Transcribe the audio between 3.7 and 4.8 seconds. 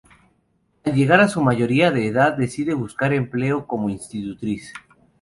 institutriz.